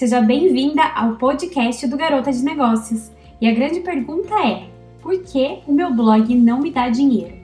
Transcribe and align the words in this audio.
Seja 0.00 0.22
bem-vinda 0.22 0.82
ao 0.94 1.16
podcast 1.16 1.86
do 1.86 1.94
Garota 1.94 2.32
de 2.32 2.42
Negócios. 2.42 3.10
E 3.38 3.46
a 3.46 3.52
grande 3.52 3.80
pergunta 3.80 4.34
é: 4.34 4.66
por 5.02 5.12
que 5.22 5.58
o 5.66 5.74
meu 5.74 5.92
blog 5.92 6.34
não 6.36 6.58
me 6.58 6.70
dá 6.70 6.88
dinheiro? 6.88 7.34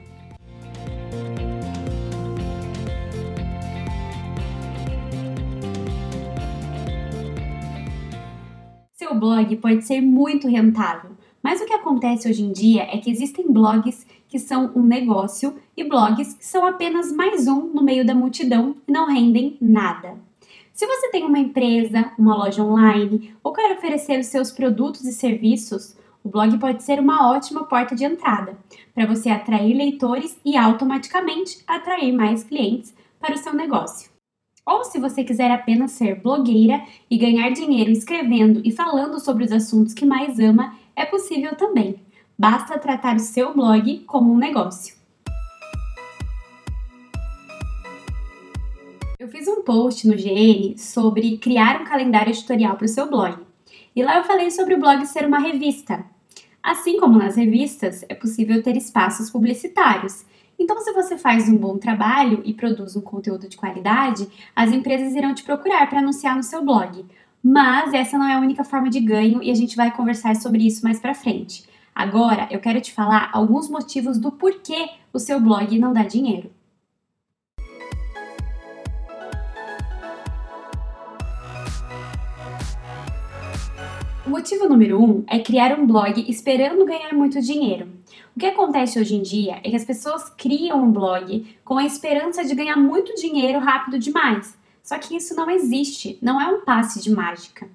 Seu 8.95 9.13
blog 9.13 9.55
pode 9.57 9.85
ser 9.85 10.01
muito 10.01 10.47
rentável, 10.47 11.11
mas 11.43 11.61
o 11.61 11.65
que 11.67 11.73
acontece 11.73 12.27
hoje 12.27 12.41
em 12.41 12.51
dia 12.51 12.87
é 12.91 12.97
que 12.97 13.11
existem 13.11 13.51
blogs 13.51 14.03
que 14.27 14.39
são 14.39 14.71
um 14.75 14.81
negócio 14.81 15.53
e 15.77 15.83
blogs 15.83 16.33
que 16.33 16.43
são 16.43 16.65
apenas 16.65 17.11
mais 17.11 17.47
um 17.47 17.67
no 17.67 17.83
meio 17.83 18.03
da 18.03 18.15
multidão 18.15 18.75
e 18.87 18.91
não 18.91 19.05
rendem 19.05 19.55
nada. 19.61 20.15
Se 20.77 20.85
você 20.85 21.09
tem 21.09 21.25
uma 21.25 21.39
empresa, 21.39 22.11
uma 22.19 22.35
loja 22.35 22.63
online 22.63 23.35
ou 23.43 23.51
quer 23.51 23.75
oferecer 23.75 24.19
os 24.19 24.27
seus 24.27 24.51
produtos 24.51 25.05
e 25.05 25.11
serviços, 25.11 25.97
o 26.23 26.29
blog 26.29 26.55
pode 26.59 26.83
ser 26.83 26.99
uma 26.99 27.31
ótima 27.31 27.63
porta 27.63 27.95
de 27.95 28.05
entrada 28.05 28.55
para 28.93 29.07
você 29.07 29.27
atrair 29.27 29.75
leitores 29.75 30.39
e 30.45 30.55
automaticamente 30.55 31.63
atrair 31.65 32.11
mais 32.11 32.43
clientes 32.43 32.93
para 33.19 33.33
o 33.33 33.37
seu 33.39 33.55
negócio. 33.55 34.11
Ou 34.63 34.83
se 34.83 34.99
você 34.99 35.23
quiser 35.23 35.49
apenas 35.49 35.93
ser 35.93 36.21
blogueira 36.21 36.79
e 37.09 37.17
ganhar 37.17 37.49
dinheiro 37.49 37.89
escrevendo 37.89 38.61
e 38.63 38.71
falando 38.71 39.19
sobre 39.19 39.45
os 39.45 39.51
assuntos 39.51 39.95
que 39.95 40.05
mais 40.05 40.39
ama, 40.39 40.75
é 40.95 41.07
possível 41.07 41.55
também. 41.55 41.99
Basta 42.37 42.77
tratar 42.77 43.15
o 43.15 43.19
seu 43.19 43.51
blog 43.51 44.01
como 44.05 44.31
um 44.31 44.37
negócio. 44.37 44.96
Eu 49.27 49.31
fiz 49.31 49.45
um 49.45 49.61
post 49.61 50.07
no 50.07 50.15
GN 50.15 50.77
sobre 50.77 51.37
criar 51.37 51.81
um 51.81 51.83
calendário 51.83 52.29
editorial 52.29 52.77
para 52.77 52.85
o 52.85 52.87
seu 52.87 53.09
blog. 53.09 53.35
E 53.93 54.01
lá 54.01 54.15
eu 54.15 54.23
falei 54.23 54.49
sobre 54.49 54.73
o 54.73 54.79
blog 54.79 55.05
ser 55.05 55.27
uma 55.27 55.37
revista. 55.37 56.05
Assim 56.63 56.97
como 56.97 57.19
nas 57.19 57.35
revistas, 57.35 58.05
é 58.07 58.15
possível 58.15 58.63
ter 58.63 58.77
espaços 58.77 59.29
publicitários. 59.29 60.25
Então, 60.57 60.79
se 60.79 60.93
você 60.93 61.17
faz 61.17 61.49
um 61.49 61.57
bom 61.57 61.77
trabalho 61.77 62.41
e 62.45 62.53
produz 62.53 62.95
um 62.95 63.01
conteúdo 63.01 63.49
de 63.49 63.57
qualidade, 63.57 64.25
as 64.55 64.71
empresas 64.71 65.13
irão 65.13 65.35
te 65.35 65.43
procurar 65.43 65.89
para 65.89 65.99
anunciar 65.99 66.37
no 66.37 66.43
seu 66.43 66.63
blog. 66.63 67.05
Mas 67.43 67.93
essa 67.93 68.17
não 68.17 68.27
é 68.27 68.35
a 68.35 68.39
única 68.39 68.63
forma 68.63 68.89
de 68.89 69.01
ganho 69.01 69.43
e 69.43 69.51
a 69.51 69.55
gente 69.55 69.75
vai 69.75 69.91
conversar 69.91 70.37
sobre 70.37 70.65
isso 70.65 70.85
mais 70.85 71.01
para 71.01 71.13
frente. 71.13 71.65
Agora, 71.93 72.47
eu 72.49 72.61
quero 72.61 72.79
te 72.79 72.93
falar 72.93 73.29
alguns 73.33 73.69
motivos 73.69 74.17
do 74.17 74.31
porquê 74.31 74.87
o 75.11 75.19
seu 75.19 75.41
blog 75.41 75.77
não 75.77 75.91
dá 75.91 76.03
dinheiro. 76.03 76.49
O 84.27 84.29
motivo 84.29 84.67
número 84.67 85.01
um 85.01 85.23
é 85.25 85.39
criar 85.39 85.79
um 85.79 85.87
blog 85.87 86.29
esperando 86.29 86.83
ganhar 86.83 87.13
muito 87.13 87.39
dinheiro. 87.41 87.87
O 88.35 88.39
que 88.39 88.45
acontece 88.45 88.99
hoje 88.99 89.15
em 89.15 89.21
dia 89.21 89.61
é 89.63 89.69
que 89.69 89.75
as 89.77 89.85
pessoas 89.85 90.29
criam 90.31 90.83
um 90.83 90.91
blog 90.91 91.47
com 91.63 91.77
a 91.77 91.85
esperança 91.85 92.43
de 92.43 92.53
ganhar 92.53 92.75
muito 92.75 93.15
dinheiro 93.15 93.57
rápido 93.59 93.97
demais. 93.97 94.57
Só 94.83 94.97
que 94.97 95.15
isso 95.15 95.33
não 95.33 95.49
existe, 95.49 96.19
não 96.21 96.41
é 96.41 96.47
um 96.49 96.59
passe 96.65 97.01
de 97.01 97.09
mágica. 97.09 97.69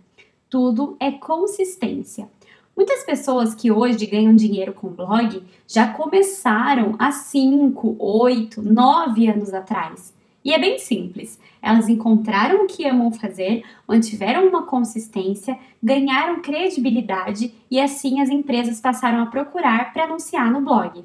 Tudo 0.51 0.95
é 1.01 1.11
consistência. 1.13 2.29
Muitas 2.77 3.03
pessoas 3.03 3.55
que 3.55 3.73
hoje 3.73 4.05
ganham 4.05 4.37
dinheiro 4.37 4.75
com 4.75 4.89
blog 4.89 5.43
já 5.67 5.91
começaram 5.91 6.97
há 6.99 7.11
5, 7.11 7.97
8, 7.99 8.61
9 8.61 9.27
anos 9.27 9.55
atrás. 9.55 10.13
E 10.45 10.53
é 10.53 10.59
bem 10.59 10.79
simples. 10.79 11.39
Elas 11.61 11.89
encontraram 11.89 12.65
o 12.65 12.67
que 12.67 12.85
amam 12.87 13.13
fazer, 13.13 13.63
mantiveram 13.87 14.49
uma 14.49 14.67
consistência, 14.67 15.59
ganharam 15.83 16.43
credibilidade 16.43 17.55
e 17.71 17.81
assim 17.81 18.21
as 18.21 18.29
empresas 18.29 18.81
passaram 18.81 19.23
a 19.23 19.27
procurar 19.27 19.93
para 19.93 20.05
anunciar 20.05 20.51
no 20.51 20.61
blog. 20.61 21.05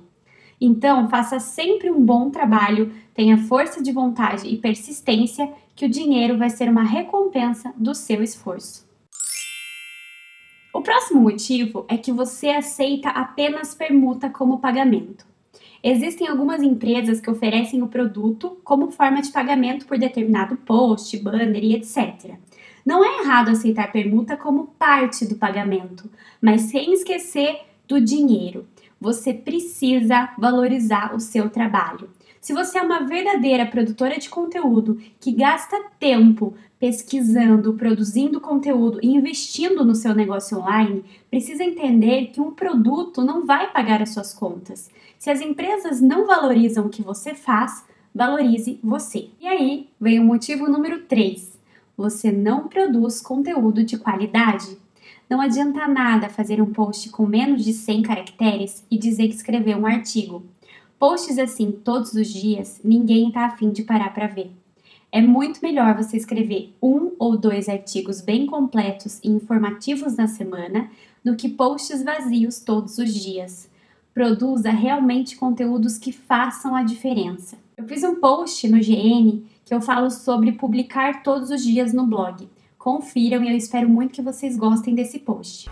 Então, 0.59 1.07
faça 1.07 1.39
sempre 1.39 1.91
um 1.91 2.03
bom 2.03 2.31
trabalho, 2.31 2.91
tenha 3.13 3.37
força 3.37 3.81
de 3.81 3.91
vontade 3.91 4.47
e 4.47 4.57
persistência, 4.57 5.51
que 5.75 5.85
o 5.85 5.89
dinheiro 5.89 6.37
vai 6.37 6.49
ser 6.49 6.67
uma 6.67 6.81
recompensa 6.81 7.71
do 7.77 7.93
seu 7.93 8.23
esforço. 8.23 8.87
O 10.73 10.81
próximo 10.81 11.21
motivo 11.21 11.85
é 11.87 11.97
que 11.97 12.11
você 12.11 12.49
aceita 12.49 13.09
apenas 13.09 13.75
permuta 13.75 14.29
como 14.29 14.59
pagamento. 14.59 15.25
Existem 15.89 16.27
algumas 16.27 16.61
empresas 16.61 17.21
que 17.21 17.29
oferecem 17.29 17.81
o 17.81 17.87
produto 17.87 18.57
como 18.61 18.91
forma 18.91 19.21
de 19.21 19.31
pagamento 19.31 19.85
por 19.85 19.97
determinado 19.97 20.57
post, 20.57 21.17
banner 21.17 21.63
e 21.63 21.75
etc. 21.75 22.33
Não 22.85 23.05
é 23.05 23.21
errado 23.21 23.51
aceitar 23.51 23.89
permuta 23.89 24.35
como 24.35 24.67
parte 24.77 25.25
do 25.25 25.35
pagamento, 25.35 26.09
mas 26.41 26.63
sem 26.63 26.91
esquecer 26.91 27.61
do 27.87 28.01
dinheiro. 28.01 28.67
Você 28.99 29.33
precisa 29.33 30.33
valorizar 30.37 31.15
o 31.15 31.21
seu 31.21 31.49
trabalho. 31.49 32.09
Se 32.47 32.53
você 32.53 32.77
é 32.77 32.81
uma 32.81 33.01
verdadeira 33.01 33.65
produtora 33.65 34.17
de 34.17 34.29
conteúdo 34.29 34.97
que 35.19 35.33
gasta 35.33 35.83
tempo 35.99 36.53
pesquisando, 36.79 37.73
produzindo 37.73 38.39
conteúdo 38.39 39.01
e 39.03 39.09
investindo 39.09 39.83
no 39.83 39.93
seu 39.93 40.15
negócio 40.15 40.57
online, 40.57 41.03
precisa 41.29 41.61
entender 41.61 42.27
que 42.27 42.39
um 42.39 42.51
produto 42.51 43.21
não 43.21 43.45
vai 43.45 43.69
pagar 43.73 44.01
as 44.01 44.11
suas 44.11 44.33
contas. 44.33 44.89
Se 45.19 45.29
as 45.29 45.41
empresas 45.41 45.99
não 45.99 46.25
valorizam 46.25 46.85
o 46.85 46.89
que 46.89 47.01
você 47.01 47.33
faz, 47.35 47.83
valorize 48.15 48.79
você. 48.81 49.27
E 49.41 49.45
aí 49.45 49.89
vem 49.99 50.17
o 50.17 50.23
motivo 50.23 50.69
número 50.69 51.01
3. 51.01 51.59
Você 51.97 52.31
não 52.31 52.69
produz 52.69 53.19
conteúdo 53.19 53.83
de 53.83 53.97
qualidade. 53.97 54.77
Não 55.29 55.41
adianta 55.41 55.85
nada 55.85 56.29
fazer 56.29 56.61
um 56.61 56.71
post 56.71 57.09
com 57.09 57.25
menos 57.25 57.65
de 57.65 57.73
100 57.73 58.03
caracteres 58.03 58.85
e 58.89 58.97
dizer 58.97 59.27
que 59.27 59.35
escreveu 59.35 59.79
um 59.79 59.85
artigo. 59.85 60.45
Posts 60.99 61.37
assim 61.37 61.71
todos 61.71 62.13
os 62.13 62.27
dias, 62.27 62.81
ninguém 62.83 63.27
está 63.27 63.45
afim 63.45 63.69
de 63.69 63.83
parar 63.83 64.11
para 64.15 64.25
ver. 64.25 64.51
É 65.11 65.21
muito 65.21 65.61
melhor 65.61 65.95
você 65.95 66.17
escrever 66.17 66.73
um 66.81 67.11
ou 67.19 67.37
dois 67.37 67.69
artigos 67.69 68.19
bem 68.19 68.47
completos 68.47 69.19
e 69.23 69.29
informativos 69.29 70.15
na 70.17 70.27
semana 70.27 70.89
do 71.23 71.35
que 71.35 71.49
posts 71.49 72.03
vazios 72.03 72.59
todos 72.59 72.97
os 72.97 73.13
dias. 73.13 73.69
Produza 74.11 74.71
realmente 74.71 75.37
conteúdos 75.37 75.99
que 75.99 76.11
façam 76.11 76.75
a 76.75 76.81
diferença. 76.81 77.57
Eu 77.77 77.87
fiz 77.87 78.03
um 78.03 78.15
post 78.15 78.67
no 78.67 78.79
GN 78.79 79.43
que 79.63 79.73
eu 79.73 79.79
falo 79.79 80.09
sobre 80.09 80.53
publicar 80.53 81.21
todos 81.21 81.51
os 81.51 81.63
dias 81.63 81.93
no 81.93 82.07
blog. 82.07 82.49
Confiram 82.75 83.43
e 83.43 83.51
eu 83.51 83.55
espero 83.55 83.87
muito 83.87 84.13
que 84.13 84.21
vocês 84.21 84.57
gostem 84.57 84.95
desse 84.95 85.19
post. 85.19 85.69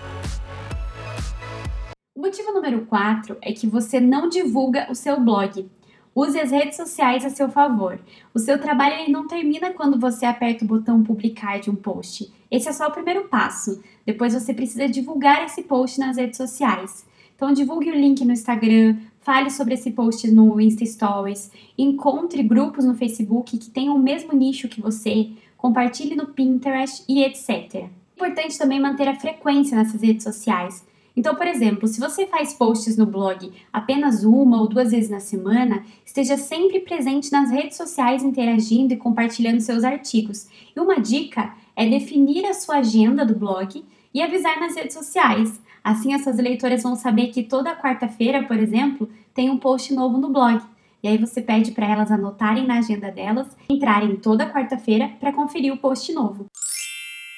Motivo 2.26 2.54
número 2.54 2.88
4 2.88 3.38
é 3.40 3.54
que 3.54 3.68
você 3.68 4.00
não 4.00 4.28
divulga 4.28 4.88
o 4.90 4.96
seu 4.96 5.20
blog. 5.20 5.70
Use 6.16 6.40
as 6.40 6.50
redes 6.50 6.76
sociais 6.76 7.24
a 7.24 7.30
seu 7.30 7.50
favor. 7.50 8.00
O 8.34 8.40
seu 8.40 8.60
trabalho 8.60 8.96
ele 8.96 9.12
não 9.12 9.28
termina 9.28 9.70
quando 9.74 10.00
você 10.00 10.26
aperta 10.26 10.66
o 10.66 10.68
botão 10.68 11.04
publicar 11.04 11.60
de 11.60 11.70
um 11.70 11.76
post. 11.76 12.34
Esse 12.50 12.68
é 12.68 12.74
só 12.74 12.88
o 12.88 12.92
primeiro 12.92 13.26
passo. 13.26 13.80
Depois 14.04 14.34
você 14.34 14.56
precisa 14.56 14.90
divulgar 14.90 15.46
esse 15.46 15.62
post 15.62 16.00
nas 16.00 16.18
redes 16.18 16.38
sociais. 16.38 17.06
Então 17.36 17.54
divulgue 17.54 17.92
o 17.92 17.96
link 17.96 18.26
no 18.26 18.34
Instagram, 18.34 18.98
fale 19.20 19.52
sobre 19.52 19.76
esse 19.76 19.92
post 19.92 20.28
no 20.32 20.60
Insta 20.60 20.84
Stories, 20.84 21.52
encontre 21.78 22.42
grupos 22.42 22.86
no 22.86 22.96
Facebook 22.96 23.56
que 23.56 23.70
tenham 23.70 23.96
o 23.96 24.00
mesmo 24.00 24.34
nicho 24.34 24.68
que 24.68 24.82
você, 24.82 25.30
compartilhe 25.56 26.16
no 26.16 26.26
Pinterest 26.26 27.06
e 27.08 27.24
etc. 27.24 27.76
É 27.76 27.90
importante 28.16 28.58
também 28.58 28.80
manter 28.80 29.08
a 29.08 29.14
frequência 29.14 29.78
nessas 29.78 30.02
redes 30.02 30.24
sociais. 30.24 30.84
Então, 31.16 31.36
por 31.36 31.48
exemplo, 31.48 31.88
se 31.88 32.00
você 32.00 32.28
faz 32.28 32.54
posts 32.54 32.98
no 32.98 33.06
blog 33.06 33.52
apenas 33.72 34.24
uma 34.24 34.60
ou 34.60 34.68
duas 34.68 34.92
vezes 34.92 35.10
na 35.10 35.20
semana, 35.20 35.84
esteja 36.06 36.38
sempre 36.38 36.82
presente 36.82 37.32
nas 37.32 37.50
redes 37.50 37.78
sociais 37.78 38.24
interagindo 38.24 38.94
e 38.94 38.98
compartilhando 38.98 39.62
seus 39.62 39.84
artigos. 39.84 40.48
E 40.76 40.80
uma 40.80 41.00
dica 41.00 41.54
é 41.76 41.88
definir 41.88 42.46
a 42.46 42.54
sua 42.54 42.78
agenda 42.78 43.26
do 43.26 43.36
blog 43.36 43.84
e 44.14 44.22
avisar 44.22 44.60
nas 44.60 44.76
redes 44.76 44.94
sociais. 44.94 45.60
Assim, 45.84 46.14
as 46.14 46.24
suas 46.24 46.38
leitoras 46.38 46.84
vão 46.84 46.96
saber 46.96 47.28
que 47.28 47.44
toda 47.44 47.76
quarta-feira, 47.76 48.44
por 48.44 48.58
exemplo, 48.58 49.10
tem 49.34 49.50
um 49.50 49.58
post 49.58 49.94
novo 49.94 50.18
no 50.18 50.30
blog. 50.30 50.62
E 51.04 51.08
aí 51.08 51.18
você 51.18 51.42
pede 51.42 51.72
para 51.72 51.88
elas 51.88 52.12
anotarem 52.12 52.66
na 52.66 52.80
agenda 52.80 53.12
delas, 53.12 53.56
entrarem 53.70 54.16
toda 54.16 54.50
quarta-feira 54.50 55.12
para 55.20 55.32
conferir 55.32 55.72
o 55.72 55.78
post 55.78 56.12
novo. 56.12 56.48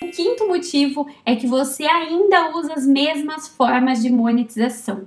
O 0.08 0.10
quinto 0.10 0.48
motivo 0.48 1.06
é 1.26 1.36
que 1.36 1.46
você 1.46 1.86
ainda 1.86 2.56
usa 2.58 2.74
as 2.74 2.88
mesmas 2.88 3.46
formas 3.46 4.02
de 4.02 4.10
monetização. 4.10 5.02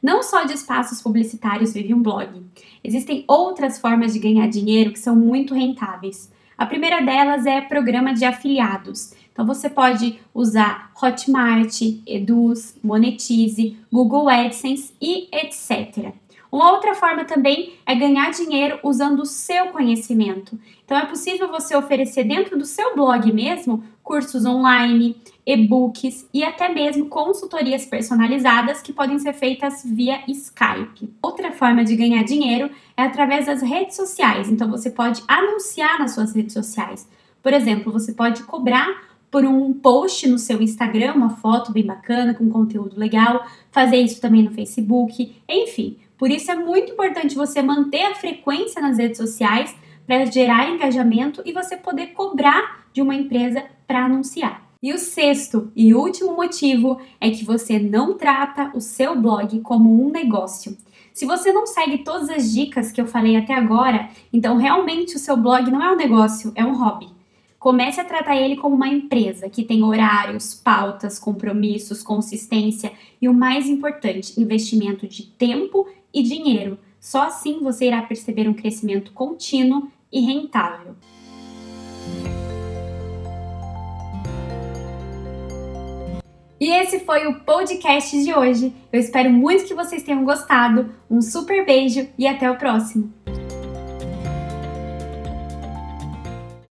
Não 0.00 0.22
só 0.22 0.44
de 0.44 0.52
espaços 0.52 1.02
publicitários 1.02 1.72
vive 1.72 1.92
um 1.92 2.00
blog. 2.00 2.40
Existem 2.84 3.24
outras 3.26 3.80
formas 3.80 4.12
de 4.12 4.20
ganhar 4.20 4.46
dinheiro 4.46 4.92
que 4.92 4.98
são 5.00 5.16
muito 5.16 5.54
rentáveis. 5.54 6.32
A 6.56 6.64
primeira 6.66 7.00
delas 7.00 7.46
é 7.46 7.60
programa 7.62 8.14
de 8.14 8.24
afiliados. 8.24 9.12
Então 9.32 9.44
você 9.44 9.68
pode 9.68 10.20
usar 10.32 10.92
Hotmart, 11.02 11.80
Eduz, 12.06 12.78
Monetize, 12.80 13.76
Google 13.90 14.28
AdSense 14.28 14.94
e 15.02 15.26
etc. 15.32 16.14
Uma 16.52 16.70
outra 16.70 16.94
forma 16.94 17.24
também 17.24 17.72
é 17.84 17.96
ganhar 17.96 18.30
dinheiro 18.30 18.78
usando 18.84 19.22
o 19.22 19.26
seu 19.26 19.70
conhecimento. 19.70 20.56
Então 20.84 20.96
é 20.96 21.04
possível 21.06 21.48
você 21.48 21.74
oferecer 21.74 22.22
dentro 22.22 22.56
do 22.56 22.64
seu 22.64 22.94
blog 22.94 23.32
mesmo 23.32 23.82
cursos 24.04 24.44
online, 24.44 25.16
e-books 25.46 26.28
e 26.32 26.44
até 26.44 26.68
mesmo 26.68 27.06
consultorias 27.06 27.86
personalizadas 27.86 28.82
que 28.82 28.92
podem 28.92 29.18
ser 29.18 29.32
feitas 29.32 29.82
via 29.84 30.20
Skype. 30.28 31.12
Outra 31.22 31.50
forma 31.50 31.82
de 31.82 31.96
ganhar 31.96 32.22
dinheiro 32.22 32.70
é 32.96 33.02
através 33.02 33.46
das 33.46 33.62
redes 33.62 33.96
sociais. 33.96 34.48
Então 34.50 34.70
você 34.70 34.90
pode 34.90 35.22
anunciar 35.26 35.98
nas 35.98 36.12
suas 36.12 36.34
redes 36.34 36.52
sociais. 36.52 37.08
Por 37.42 37.52
exemplo, 37.52 37.90
você 37.90 38.12
pode 38.12 38.42
cobrar 38.44 39.14
por 39.30 39.44
um 39.44 39.72
post 39.72 40.28
no 40.28 40.38
seu 40.38 40.62
Instagram, 40.62 41.14
uma 41.14 41.30
foto 41.30 41.72
bem 41.72 41.84
bacana, 41.84 42.34
com 42.34 42.48
conteúdo 42.48 42.96
legal, 42.96 43.44
fazer 43.72 43.96
isso 43.96 44.20
também 44.20 44.44
no 44.44 44.52
Facebook, 44.52 45.34
enfim. 45.48 45.96
Por 46.16 46.30
isso 46.30 46.50
é 46.52 46.54
muito 46.54 46.92
importante 46.92 47.34
você 47.34 47.60
manter 47.60 48.04
a 48.04 48.14
frequência 48.14 48.80
nas 48.80 48.96
redes 48.96 49.16
sociais 49.16 49.74
para 50.06 50.24
gerar 50.26 50.70
engajamento 50.70 51.42
e 51.44 51.52
você 51.52 51.76
poder 51.76 52.08
cobrar 52.08 52.84
de 52.92 53.02
uma 53.02 53.14
empresa 53.14 53.64
para 53.86 54.04
anunciar. 54.04 54.64
E 54.82 54.92
o 54.92 54.98
sexto 54.98 55.72
e 55.74 55.94
último 55.94 56.36
motivo 56.36 57.00
é 57.20 57.30
que 57.30 57.44
você 57.44 57.78
não 57.78 58.18
trata 58.18 58.70
o 58.74 58.80
seu 58.80 59.18
blog 59.18 59.60
como 59.60 60.04
um 60.04 60.10
negócio. 60.10 60.76
Se 61.14 61.24
você 61.24 61.52
não 61.52 61.66
segue 61.66 61.98
todas 61.98 62.28
as 62.28 62.52
dicas 62.52 62.92
que 62.92 63.00
eu 63.00 63.06
falei 63.06 63.36
até 63.36 63.54
agora, 63.54 64.10
então 64.32 64.56
realmente 64.56 65.16
o 65.16 65.18
seu 65.18 65.36
blog 65.36 65.70
não 65.70 65.82
é 65.82 65.90
um 65.90 65.96
negócio, 65.96 66.52
é 66.54 66.64
um 66.64 66.76
hobby. 66.76 67.08
Comece 67.58 67.98
a 67.98 68.04
tratar 68.04 68.36
ele 68.36 68.56
como 68.56 68.76
uma 68.76 68.88
empresa 68.88 69.48
que 69.48 69.64
tem 69.64 69.82
horários, 69.82 70.52
pautas, 70.52 71.18
compromissos, 71.18 72.02
consistência 72.02 72.92
e 73.22 73.26
o 73.26 73.32
mais 73.32 73.66
importante, 73.66 74.38
investimento 74.38 75.08
de 75.08 75.22
tempo 75.22 75.88
e 76.12 76.22
dinheiro. 76.22 76.78
Só 77.00 77.22
assim 77.22 77.60
você 77.60 77.86
irá 77.86 78.02
perceber 78.02 78.48
um 78.48 78.52
crescimento 78.52 79.12
contínuo 79.12 79.88
e 80.12 80.20
rentável. 80.20 80.94
E 86.60 86.70
esse 86.70 87.00
foi 87.00 87.26
o 87.26 87.40
podcast 87.40 88.22
de 88.22 88.32
hoje. 88.32 88.72
Eu 88.92 89.00
espero 89.00 89.30
muito 89.30 89.64
que 89.64 89.74
vocês 89.74 90.02
tenham 90.02 90.24
gostado. 90.24 90.94
Um 91.10 91.20
super 91.20 91.66
beijo 91.66 92.08
e 92.16 92.26
até 92.26 92.50
o 92.50 92.56
próximo! 92.56 93.23